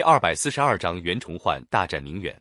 [0.00, 2.34] 第二百四十二章袁崇焕大战宁远。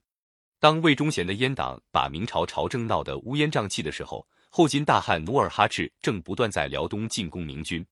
[0.61, 7.85] 当魏忠贤的阉党把明朝朝政闹得乌烟瘴气的时候，后金大汗努尔哈赤正不断在辽东进攻明军。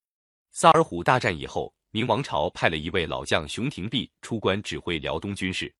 [0.51, 5.75] 萨尔浒大战以后，明王朝派了一位老将熊廷弼出关指挥辽东军事。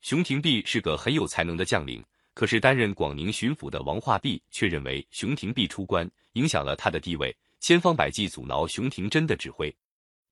[0.00, 9.76] 熊廷弼是个很有才能的将领，可是担任广宁巡抚的王化弼却认为熊廷弼出关影响了他的地位，千方百计阻挠熊廷珍的指挥。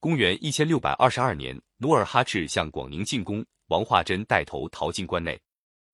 [0.04, 5.40] 公元一千六百二十二年，努尔哈赤向广宁进攻，王化贞带头逃进关内，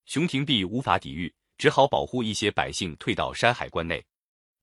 [0.04, 4.04] 熊廷弼无法抵御，只好保护一些百姓退到山海关内。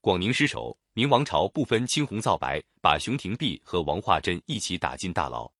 [0.02, 5.50] 广宁失守，明王朝不分青红皂白，把熊廷弼和王化贞一起打进大牢。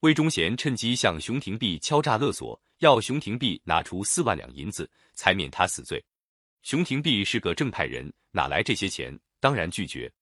[0.00, 6.04] 魏忠贤趁机向熊廷弼敲诈勒索，要熊廷弼拿出四万两银子，才免他死罪。
[6.64, 9.16] 熊廷弼是个正派人，哪来这些钱？
[9.38, 10.12] 当然拒绝。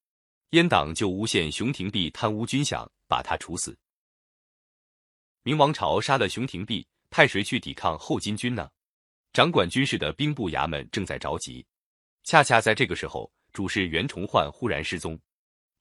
[0.51, 2.87] 阉党就诬陷熊廷弼贪污军饷。
[3.09, 3.77] 把他处死。
[5.42, 8.69] 明王朝杀了熊廷弼，派谁去抵抗后金军呢？
[9.33, 11.64] 掌管军事的兵部衙门正在着急。
[12.25, 15.19] 恰恰在这个时候，主事袁崇焕忽然失踪。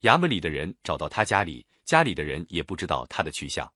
[0.01, 3.71] 衙门里的人找到他家里，家里的人也不知道他的去向。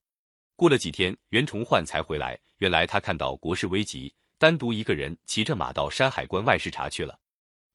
[0.55, 2.39] 过了几天，袁崇焕才回来。
[2.57, 7.17] 原来他看到国事危急，单独一个人骑着马到山海关外视察去了。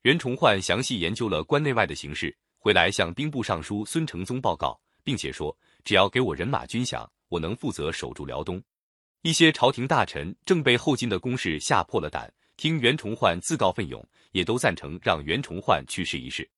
[0.02, 4.78] 袁崇焕详细研究了关内外的形势，回来向兵部尚书孙承宗报告。
[5.04, 8.60] 并且说，只要给我人马军饷，我能负责守住辽东。
[9.22, 16.48] 一些朝廷大臣正被后金的攻势吓破了胆，听袁崇焕自告奋勇，也都赞成让袁崇焕去试一试。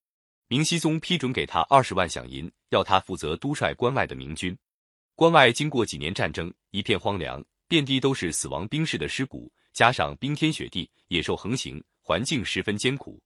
[0.49, 4.57] 明熹宗批准给他二十万饷银，要他负责督率关外的明军。
[5.15, 13.21] 关外经过几年战争，一片荒凉，遍地都是死亡兵士的尸骨，加上冰天雪地，野兽横行，环境十分艰苦。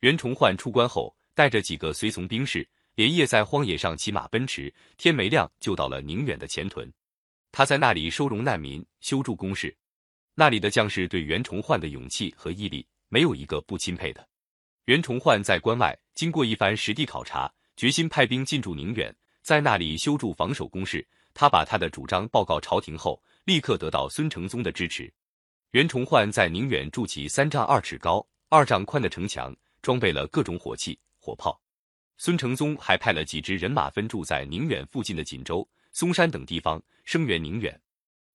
[0.00, 2.66] 袁崇焕出关后，带着几个随从兵士。
[2.94, 6.92] 连夜在荒野上骑马奔驰，天没亮就到了宁远的前屯。
[7.50, 9.76] 他在那里收容难民，修筑工事。
[10.34, 14.28] 那里的将士对袁崇焕的勇气和毅力，没有一个不钦佩的。
[14.86, 21.06] 袁崇焕在关外经过一番实地考察，决心派兵进驻宁远，在那里修筑防守工事。
[21.32, 25.12] 他把他的主张报告朝廷后，立刻得到孙承宗的支持。
[25.72, 31.60] 袁崇焕在宁远筑起三丈二尺高、二丈宽的城墙，装备了各种火器、火炮。
[32.16, 37.78] 孙承宗还派了几支人马分驻在宁远附近的锦州、松山等地方声援宁远。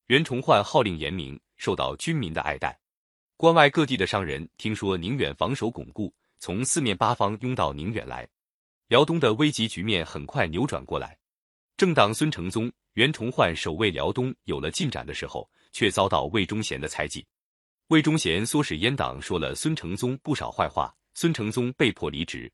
[0.06, 2.78] 袁崇焕号令严明，受到军民的爱戴。
[3.36, 8.28] 关外各地的商人听说宁远防守巩固，从四面八方拥到宁远来，
[8.88, 11.16] 辽东的危急局面很快扭转过来。
[11.76, 17.24] 正当孙承宗、袁崇焕守卫辽东有了进展的时候，却遭到魏忠贤的猜忌。
[17.88, 22.52] 魏忠贤唆使阉党说了孙承宗不少坏话，孙承宗被迫离职。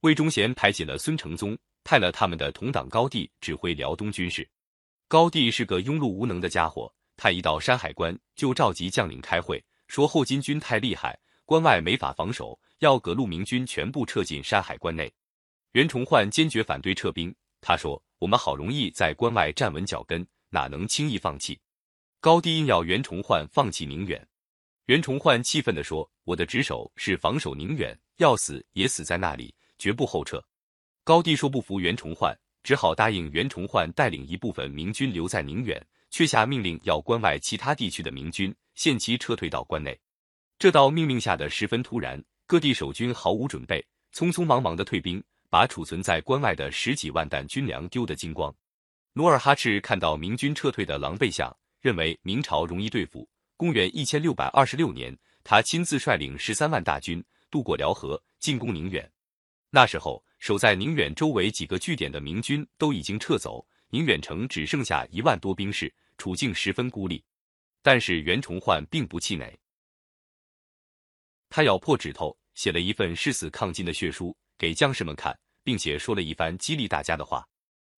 [0.00, 4.48] 魏忠贤排挤了孙承宗，派了他们的同党高帝指挥辽东军事。
[5.08, 15.12] 高帝是个庸碌无能的家伙，他一到山海关就召集将领开会，说后金军太厉害，关外没法防守，要各路明军全部撤进山海关内。
[15.72, 21.60] 袁崇焕坚决反对撤兵，他说：“我们好容易在关外站稳脚跟，哪能轻易放弃？”
[22.20, 24.26] 高帝硬要袁崇焕放弃宁远。
[24.86, 30.40] 袁崇焕气愤地说：“我的职守是防守宁远，要死也死在那里。”绝不后撤。
[31.02, 39.98] 高帝说不服袁崇焕，只好答应袁崇焕带领一部分明军留在宁远，却下命令要关外其他地区的明军限期撤退到关内。
[40.58, 43.82] 这道命令下的十分突然，各地守军毫无准备，
[44.14, 48.54] 匆匆忙忙的退兵，把储存在关外的十几万担军粮丢得精光。
[49.14, 53.26] 努尔哈赤看到明军撤退的狼狈相，认为明朝容易对付。
[53.56, 59.10] 公元一千六百二十六年，他亲自率领十三万大军渡过辽河，进攻宁远。
[59.70, 67.24] 那时候，守在宁远周围几个据点的明军都已经撤走，宁远城只剩下一万多兵士，处境十分孤立。
[67.82, 69.58] 但是袁崇焕并不气馁，
[71.48, 77.46] 他咬破指头，写了一份誓死抗金的血书给将士们看，并且说了一番激励大家的话。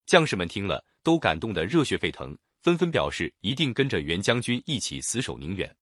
[0.07, 5.75] 将士们听了，都感动得热血沸腾，纷纷表示一定跟着袁将军一起死守宁远。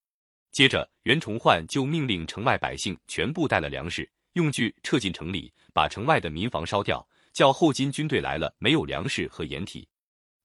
[0.52, 4.08] 接着，袁崇焕就命令城外百姓全部带了粮食。
[4.34, 9.88] 用具撤进城里，把城外的民房烧掉，叫后金军队来了没有粮食和掩体。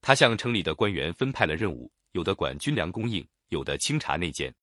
[0.02, 4.54] 他向城里的官员分派了任务，有的管军粮供应，有的清查内奸。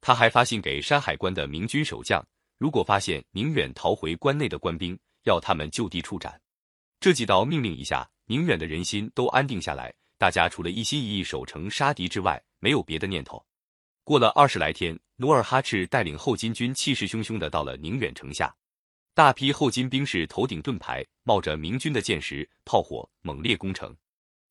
[0.00, 2.24] 他还发信给山海关的明军守将，
[2.58, 6.40] 如果发现宁远逃回关内的官兵，要他们就地处斩。
[6.98, 13.44] 这几道命令一下，宁远的人心都安定下来，大家除了一心一意守城杀敌之外，没有别的念头。
[14.04, 18.54] 过了二十来天，努尔哈赤带领后金军气势汹汹的到了宁远城下。
[19.14, 23.94] 大批后金兵士头顶盾牌，冒着明军的箭石、炮火，猛烈攻城。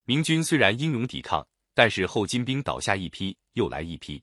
[0.05, 4.21] 明军虽然英勇抵抗，但是后金兵倒下一批，又来一批。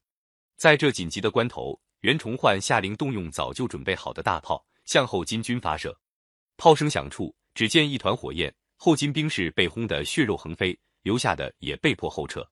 [0.57, 5.99] 在这紧急的关头，袁崇焕下令动用早就准备好的大炮，向后金军发射。
[6.57, 12.49] 炮声响处，只见一团火焰，后金兵士被轰得血肉横飞，留下的也被迫后撤。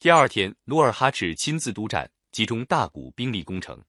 [0.00, 3.80] 第二天，努尔哈赤亲自督战，集中大股兵力攻城。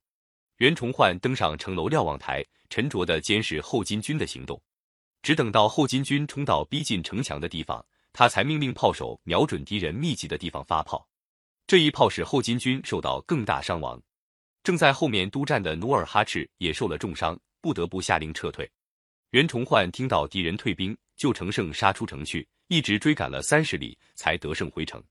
[0.62, 4.62] 袁崇焕登上城楼瞭望台，沉着地监视后金军的行动。
[5.24, 11.04] 只等到后金军冲到逼近城墙的地方，他才命令炮手瞄准敌人密集的地方发炮。
[11.66, 14.00] 这一炮使后金军受到更大伤亡。
[14.62, 18.70] 正在后面督战的努尔哈赤也受了重伤，不得不下令撤退。
[19.32, 25.04] 袁崇焕听到敌人退兵，就乘胜杀出城去，一直追赶了三十里，才得胜回城。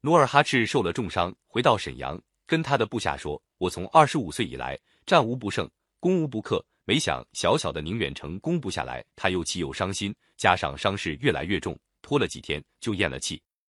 [0.00, 13.42] 努尔哈赤受了重伤，回到沈阳，跟他的部下说：“我从二十五岁以来，战无不胜，攻无不克。”没想小小的宁远城攻不下来，他又气又伤心，加上伤势越来越重，拖了几天就咽了气。